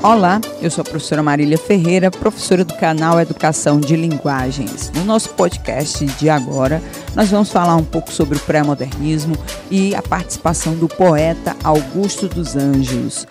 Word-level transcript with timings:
Olá, 0.00 0.40
eu 0.62 0.70
sou 0.70 0.82
a 0.82 0.84
professora 0.84 1.24
Marília 1.24 1.58
Ferreira, 1.58 2.08
professora 2.08 2.64
do 2.64 2.72
canal 2.74 3.20
Educação 3.20 3.80
de 3.80 3.96
Linguagens. 3.96 4.92
No 4.94 5.04
nosso 5.04 5.30
podcast 5.30 6.06
de 6.06 6.30
agora, 6.30 6.80
nós 7.16 7.28
vamos 7.30 7.50
falar 7.50 7.74
um 7.74 7.84
pouco 7.84 8.12
sobre 8.12 8.38
o 8.38 8.40
pré-modernismo 8.40 9.36
e 9.68 9.96
a 9.96 10.02
participação 10.02 10.76
do 10.76 10.86
poeta 10.86 11.56
Augusto 11.64 12.28
dos 12.28 12.54
Anjos. 12.54 13.26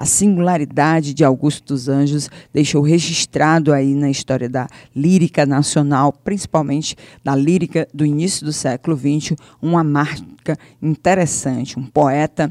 A 0.00 0.06
singularidade 0.06 1.12
de 1.12 1.22
Augusto 1.22 1.74
dos 1.74 1.86
Anjos 1.86 2.30
deixou 2.54 2.80
registrado 2.80 3.70
aí 3.70 3.94
na 3.94 4.08
história 4.08 4.48
da 4.48 4.66
lírica 4.96 5.44
nacional, 5.44 6.10
principalmente 6.10 6.96
da 7.22 7.36
lírica 7.36 7.86
do 7.92 8.06
início 8.06 8.46
do 8.46 8.50
século 8.50 8.96
XX, 8.96 9.36
uma 9.60 9.84
marca 9.84 10.56
interessante, 10.80 11.78
um 11.78 11.84
poeta 11.84 12.50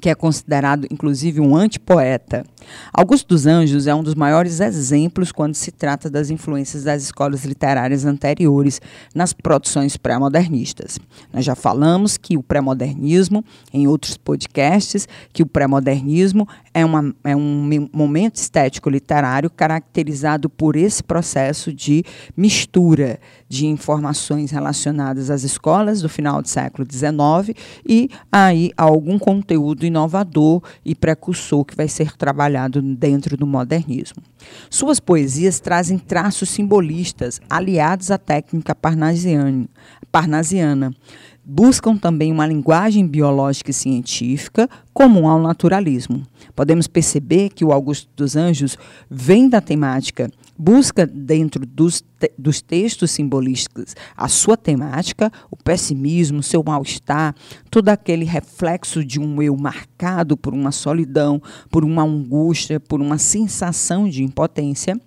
que 0.00 0.10
é 0.10 0.14
considerado 0.14 0.86
inclusive 0.90 1.40
um 1.40 1.56
antipoeta. 1.56 2.44
Augusto 2.92 3.28
dos 3.28 3.46
Anjos 3.46 3.86
é 3.86 3.94
um 3.94 4.02
dos 4.02 4.14
maiores 4.14 4.60
exemplos 4.60 5.30
quando 5.30 5.54
se 5.54 5.70
trata 5.70 6.10
das 6.10 6.30
influências 6.30 6.84
das 6.84 7.02
escolas 7.02 7.44
literárias 7.44 8.04
anteriores 8.04 8.80
nas 9.14 9.32
produções 9.32 9.96
pré-modernistas. 9.96 10.98
Nós 11.32 11.44
já 11.44 11.54
falamos 11.54 12.16
que 12.16 12.36
o 12.36 12.42
pré-modernismo, 12.42 13.44
em 13.72 13.86
outros 13.86 14.16
podcasts, 14.16 15.06
que 15.32 15.42
o 15.42 15.46
pré-modernismo 15.46 16.48
é, 16.74 16.84
uma, 16.84 17.14
é 17.22 17.36
um 17.36 17.88
momento 17.92 18.36
estético 18.36 18.90
literário 18.90 19.48
caracterizado 19.48 20.50
por 20.50 20.74
esse 20.74 21.02
processo 21.02 21.72
de 21.72 22.04
mistura 22.36 23.20
de 23.48 23.66
informações 23.66 24.50
relacionadas 24.50 25.30
às 25.30 25.44
escolas 25.44 26.02
do 26.02 26.08
final 26.08 26.42
do 26.42 26.48
século 26.48 26.86
XIX 26.90 27.56
e 27.88 28.10
aí 28.32 28.72
algum 28.76 29.16
conteúdo 29.18 29.86
inovador 29.86 30.60
e 30.84 30.94
precursor 30.96 31.64
que 31.64 31.76
vai 31.76 31.86
ser 31.86 32.16
trabalhado 32.16 32.82
dentro 32.82 33.36
do 33.36 33.46
modernismo. 33.46 34.20
Suas 34.68 34.98
poesias 34.98 35.60
trazem 35.60 35.96
traços 35.96 36.48
simbolistas 36.48 37.40
aliados 37.48 38.10
à 38.10 38.18
técnica 38.18 38.74
parnasiana, 38.74 39.68
parnasiana 40.10 40.92
buscam 41.44 41.96
também 41.96 42.32
uma 42.32 42.46
linguagem 42.46 43.06
biológica 43.06 43.70
e 43.70 43.74
científica 43.74 44.68
comum 44.92 45.28
ao 45.28 45.40
naturalismo. 45.40 46.22
Podemos 46.54 46.86
perceber 46.86 47.50
que 47.50 47.64
o 47.64 47.72
Augusto 47.72 48.08
dos 48.16 48.36
Anjos 48.36 48.78
vem 49.10 49.48
da 49.48 49.60
temática 49.60 50.30
busca 50.56 51.06
dentro 51.06 51.66
dos, 51.66 52.02
te 52.24 52.32
dos 52.38 52.60
textos 52.60 53.10
simbolísticos 53.10 53.94
a 54.16 54.28
sua 54.28 54.56
temática, 54.56 55.30
o 55.50 55.56
pessimismo, 55.56 56.42
seu 56.42 56.62
mal-estar, 56.62 57.34
todo 57.70 57.88
aquele 57.88 58.24
reflexo 58.24 59.04
de 59.04 59.20
um 59.20 59.42
eu 59.42 59.56
marcado 59.56 60.36
por 60.36 60.54
uma 60.54 60.72
solidão, 60.72 61.40
por 61.70 61.84
uma 61.84 62.02
angústia, 62.02 62.78
por 62.78 63.00
uma 63.00 63.18
sensação 63.18 64.08
de 64.08 64.22
impotência, 64.22 64.98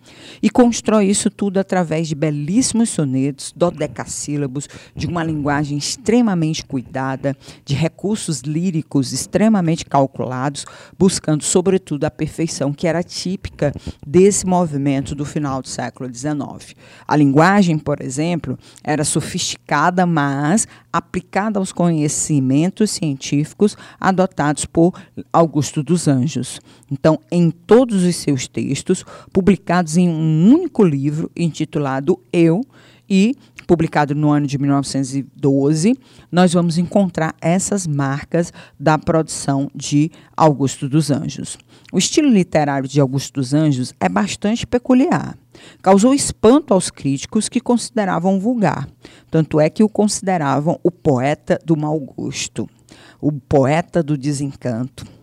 e 0.41 0.49
constrói 0.49 1.07
isso 1.07 1.29
tudo 1.29 1.59
através 1.59 2.07
de 2.07 2.15
belíssimos 2.15 2.89
sonetos, 2.89 3.53
dodecassílabos, 3.55 4.67
de 4.95 5.07
uma 5.07 5.23
linguagem 5.23 5.77
extremamente 5.77 6.65
cuidada, 6.65 7.35
de 7.63 7.75
recursos 7.75 8.41
líricos 8.41 9.13
extremamente 9.13 9.85
calculados, 9.85 10.65
buscando, 10.97 11.43
sobretudo, 11.43 12.05
a 12.05 12.11
perfeição 12.11 12.73
que 12.73 12.87
era 12.87 13.03
típica 13.03 13.73
desse 14.05 14.45
movimento 14.45 15.15
do 15.15 15.25
final 15.25 15.61
do 15.61 15.67
século 15.67 16.13
XIX. 16.13 16.75
A 17.07 17.15
linguagem, 17.15 17.77
por 17.77 18.01
exemplo, 18.01 18.57
era 18.83 19.03
sofisticada, 19.03 20.05
mas 20.05 20.67
aplicada 20.91 21.57
aos 21.57 21.71
conhecimentos 21.71 22.91
científicos 22.91 23.77
adotados 23.99 24.65
por 24.65 24.93
Augusto 25.31 25.81
dos 25.81 26.07
Anjos. 26.07 26.59
Então, 26.91 27.19
em 27.31 27.49
todos 27.49 28.03
os 28.03 28.15
seus 28.15 28.47
textos, 28.47 29.05
publicados 29.31 29.95
em 29.95 30.09
um 30.09 30.53
único 30.53 30.83
livro 30.83 31.31
intitulado 31.35 32.19
Eu, 32.33 32.65
e 33.09 33.35
publicado 33.67 34.15
no 34.15 34.31
ano 34.31 34.47
de 34.47 34.57
1912, 34.57 35.93
nós 36.31 36.53
vamos 36.53 36.77
encontrar 36.77 37.35
essas 37.41 37.85
marcas 37.85 38.53
da 38.79 38.97
produção 38.97 39.69
de 39.75 40.09
Augusto 40.35 40.87
dos 40.87 41.11
Anjos. 41.11 41.57
O 41.91 41.97
estilo 41.97 42.29
literário 42.29 42.87
de 42.87 43.01
Augusto 43.01 43.33
dos 43.33 43.53
Anjos 43.53 43.93
é 43.99 44.07
bastante 44.07 44.65
peculiar. 44.65 45.37
Causou 45.81 46.13
espanto 46.13 46.73
aos 46.73 46.89
críticos 46.89 47.49
que 47.49 47.59
consideravam 47.59 48.39
vulgar, 48.39 48.87
tanto 49.29 49.59
é 49.59 49.69
que 49.69 49.83
o 49.83 49.89
consideravam 49.89 50.79
o 50.81 50.89
poeta 50.89 51.59
do 51.65 51.75
mau 51.75 51.99
gosto, 51.99 52.69
o 53.19 53.31
poeta 53.31 54.01
do 54.01 54.17
desencanto 54.17 55.16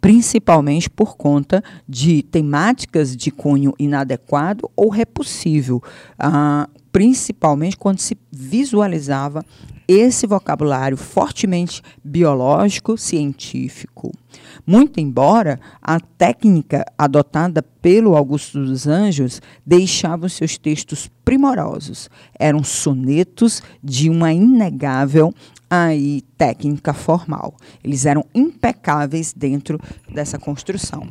principalmente 0.00 0.88
por 0.90 1.16
conta 1.16 1.62
de 1.88 2.22
temáticas 2.22 3.16
de 3.16 3.30
cunho 3.30 3.72
inadequado 3.78 4.70
ou 4.76 4.88
repulsivo, 4.88 5.82
ah, 6.18 6.68
principalmente 6.90 7.76
quando 7.76 7.98
se 7.98 8.16
visualizava 8.30 9.44
esse 9.88 10.26
vocabulário 10.26 10.96
fortemente 10.96 11.82
biológico, 12.02 12.96
científico. 12.96 14.12
Muito 14.66 15.00
embora 15.00 15.60
a 15.80 15.98
técnica 15.98 16.84
adotada 16.96 17.62
pelo 17.62 18.16
Augusto 18.16 18.64
dos 18.64 18.86
Anjos 18.86 19.40
deixava 19.66 20.26
os 20.26 20.34
seus 20.34 20.56
textos 20.56 21.10
primorosos, 21.24 22.08
eram 22.38 22.62
sonetos 22.62 23.62
de 23.82 24.08
uma 24.08 24.32
inegável 24.32 25.34
aí 25.74 26.20
técnica 26.36 26.92
formal. 26.92 27.54
Eles 27.82 28.04
eram 28.04 28.26
impecáveis 28.34 29.32
dentro 29.32 29.80
dessa 30.06 30.38
construção. 30.38 31.08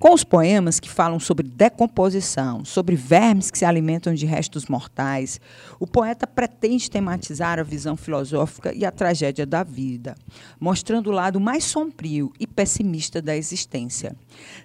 Com 0.00 0.12
os 0.12 0.24
poemas 0.24 0.80
que 0.80 0.90
falam 0.90 1.20
sobre 1.20 1.46
decomposição, 1.46 2.64
sobre 2.64 2.96
vermes 2.96 3.52
que 3.52 3.58
se 3.58 3.64
alimentam 3.64 4.12
de 4.12 4.26
restos 4.26 4.66
mortais, 4.66 5.40
o 5.78 5.86
poeta 5.86 6.26
pretende 6.26 6.90
tematizar 6.90 7.60
a 7.60 7.62
visão 7.62 7.96
filosófica 7.96 8.74
e 8.74 8.84
a 8.84 8.90
tragédia 8.90 9.46
da 9.46 9.62
vida, 9.62 10.16
mostrando 10.58 11.10
o 11.10 11.12
lado 11.12 11.38
mais 11.38 11.62
sombrio 11.62 12.32
e 12.40 12.48
pessimista 12.48 13.22
da 13.22 13.36
existência. 13.36 14.16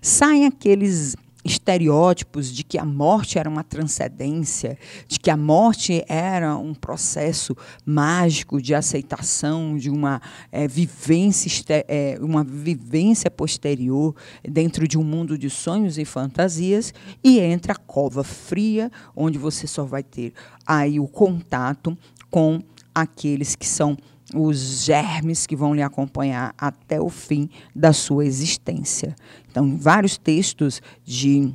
Saem 0.01 0.47
aqueles 0.47 1.15
estereótipos 1.45 2.51
de 2.51 2.63
que 2.63 2.77
a 2.77 2.83
morte 2.83 3.37
era 3.37 3.47
uma 3.47 3.63
transcendência, 3.63 4.77
de 5.07 5.19
que 5.19 5.29
a 5.29 5.37
morte 5.37 6.03
era 6.07 6.57
um 6.57 6.73
processo 6.73 7.55
mágico 7.85 8.59
de 8.59 8.73
aceitação, 8.73 9.77
de 9.77 9.91
uma 9.91 10.19
é, 10.51 10.67
vivência, 10.67 11.85
é, 11.87 12.17
uma 12.19 12.43
vivência 12.43 13.29
posterior 13.29 14.15
dentro 14.43 14.87
de 14.87 14.97
um 14.97 15.03
mundo 15.03 15.37
de 15.37 15.49
sonhos 15.49 15.99
e 15.99 16.05
fantasias, 16.05 16.91
e 17.23 17.39
entra 17.39 17.73
a 17.73 17.77
cova 17.77 18.23
fria, 18.23 18.91
onde 19.15 19.37
você 19.37 19.67
só 19.67 19.83
vai 19.83 20.01
ter 20.01 20.33
aí 20.65 20.99
o 20.99 21.07
contato 21.07 21.95
com 22.31 22.59
aqueles 22.93 23.55
que 23.55 23.67
são 23.67 23.95
os 24.33 24.83
germes 24.83 25.45
que 25.45 25.55
vão 25.55 25.75
lhe 25.75 25.81
acompanhar 25.81 26.53
até 26.57 26.99
o 26.99 27.09
fim 27.09 27.49
da 27.75 27.93
sua 27.93 28.25
existência. 28.25 29.15
Então, 29.49 29.67
em 29.67 29.77
vários 29.77 30.17
textos 30.17 30.81
de 31.03 31.53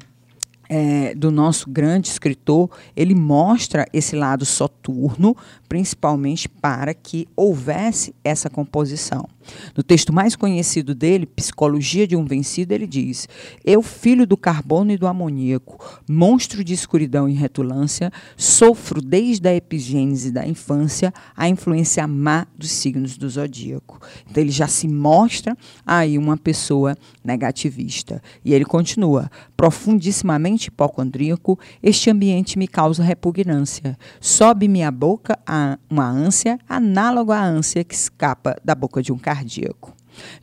é, 0.72 1.16
do 1.16 1.32
nosso 1.32 1.68
grande 1.68 2.06
escritor, 2.08 2.70
ele 2.94 3.12
mostra 3.12 3.84
esse 3.92 4.14
lado 4.14 4.44
soturno, 4.44 5.36
principalmente 5.68 6.48
para 6.48 6.94
que 6.94 7.26
houvesse 7.34 8.14
essa 8.22 8.48
composição. 8.48 9.28
No 9.76 9.82
texto 9.82 10.12
mais 10.12 10.36
conhecido 10.36 10.94
dele, 10.94 11.26
Psicologia 11.26 12.06
de 12.06 12.16
um 12.16 12.24
Vencido, 12.24 12.72
ele 12.72 12.86
diz: 12.86 13.28
Eu, 13.64 13.82
filho 13.82 14.26
do 14.26 14.36
carbono 14.36 14.92
e 14.92 14.98
do 14.98 15.06
amoníaco, 15.06 15.78
monstro 16.08 16.62
de 16.62 16.74
escuridão 16.74 17.28
e 17.28 17.34
retulância, 17.34 18.12
sofro 18.36 19.00
desde 19.00 19.48
a 19.48 19.54
epigênese 19.54 20.30
da 20.30 20.46
infância 20.46 21.12
a 21.36 21.48
influência 21.48 22.06
má 22.06 22.46
dos 22.56 22.70
signos 22.70 23.16
do 23.16 23.28
zodíaco. 23.28 24.00
Então 24.28 24.42
ele 24.42 24.50
já 24.50 24.66
se 24.66 24.86
mostra 24.88 25.56
aí 25.86 26.18
uma 26.18 26.36
pessoa 26.36 26.96
negativista. 27.24 28.22
E 28.44 28.52
ele 28.52 28.64
continua: 28.64 29.30
profundissimamente 29.56 30.68
hipocondríaco, 30.68 31.58
este 31.82 32.10
ambiente 32.10 32.58
me 32.58 32.68
causa 32.68 33.02
repugnância. 33.02 33.98
Sobe 34.20 34.68
minha 34.68 34.90
boca 34.90 35.38
a 35.46 35.78
uma 35.88 36.08
ânsia 36.08 36.58
análoga 36.68 37.34
à 37.34 37.44
ânsia 37.44 37.84
que 37.84 37.94
escapa 37.94 38.56
da 38.64 38.74
boca 38.74 39.02
de 39.02 39.12
um 39.12 39.18
cardíaco. 39.40 39.94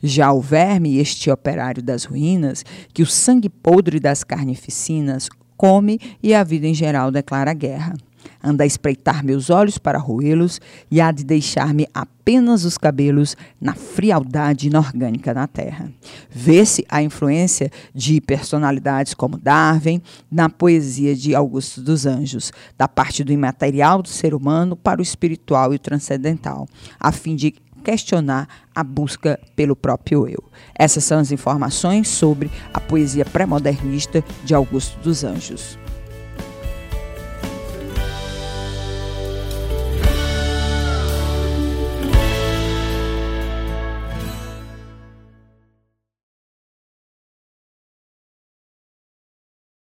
Já 0.02 0.32
o 0.32 0.40
verme, 0.40 0.98
este 0.98 1.30
operário 1.30 1.82
das 1.82 2.04
ruínas, 2.04 2.64
que 2.92 3.02
o 3.02 3.06
sangue 3.06 3.48
podre 3.48 4.00
das 4.00 4.24
carnificinas 4.24 5.28
come 5.56 6.00
e 6.22 6.34
a 6.34 6.42
vida 6.42 6.66
em 6.66 6.74
geral 6.74 7.10
declara 7.10 7.52
guerra 7.52 7.94
anda 8.42 8.64
a 8.64 8.66
espreitar 8.66 9.24
meus 9.24 9.50
olhos 9.50 9.78
para 9.78 9.98
roê-los 9.98 10.60
e 10.90 11.00
há 11.00 11.10
de 11.10 11.24
deixar-me 11.24 11.86
apenas 11.92 12.64
os 12.64 12.78
cabelos 12.78 13.36
na 13.60 13.74
frialdade 13.74 14.68
inorgânica 14.68 15.34
da 15.34 15.46
terra. 15.46 15.90
Vê-se 16.30 16.84
a 16.88 17.02
influência 17.02 17.70
de 17.94 18.20
personalidades 18.20 19.14
como 19.14 19.38
Darwin 19.38 20.02
na 20.30 20.48
poesia 20.48 21.14
de 21.14 21.34
Augusto 21.34 21.80
dos 21.80 22.06
Anjos, 22.06 22.52
da 22.76 22.86
parte 22.86 23.24
do 23.24 23.32
imaterial 23.32 24.02
do 24.02 24.08
ser 24.08 24.34
humano 24.34 24.76
para 24.76 25.00
o 25.00 25.02
espiritual 25.02 25.72
e 25.72 25.76
o 25.76 25.80
transcendental, 25.80 26.66
a 26.98 27.10
fim 27.10 27.34
de 27.34 27.54
questionar 27.78 28.48
a 28.74 28.84
busca 28.84 29.40
pelo 29.56 29.74
próprio 29.74 30.28
eu. 30.28 30.44
Essas 30.74 31.04
são 31.04 31.18
as 31.18 31.32
informações 31.32 32.08
sobre 32.08 32.50
a 32.72 32.80
poesia 32.80 33.24
pré-modernista 33.24 34.22
de 34.44 34.54
Augusto 34.54 34.98
dos 35.00 35.24
Anjos. 35.24 35.78